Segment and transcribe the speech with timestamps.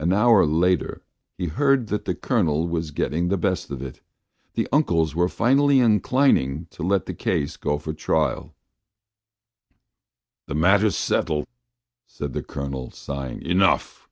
[0.00, 1.04] An hour later
[1.38, 4.00] he heard that the Colonel was getting the best of it;
[4.54, 8.56] the uncles were finally inclining to let the case go for trial.
[10.48, 11.46] "The matter's settled,"
[12.08, 13.40] said the Colonel, sighing.
[13.42, 14.08] "Enough."